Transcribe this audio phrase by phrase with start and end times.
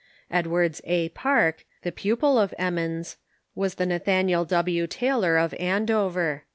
[0.31, 1.09] Edwards A.
[1.09, 3.17] Park, the pupil of Emmons,
[3.53, 4.87] was the Nathaniel W.
[4.87, 6.43] Taylor of Andover.